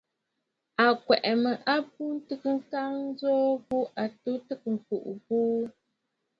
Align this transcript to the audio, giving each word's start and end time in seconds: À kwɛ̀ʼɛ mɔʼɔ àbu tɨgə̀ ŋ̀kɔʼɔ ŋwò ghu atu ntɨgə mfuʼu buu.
À 0.83 0.85
kwɛ̀ʼɛ 1.03 1.31
mɔʼɔ 1.43 1.61
àbu 1.75 2.03
tɨgə̀ 2.27 2.49
ŋ̀kɔʼɔ 2.55 2.95
ŋwò 3.07 3.31
ghu 3.65 3.77
atu 4.03 4.29
ntɨgə 4.39 4.69
mfuʼu 4.75 5.11
buu. 5.25 5.59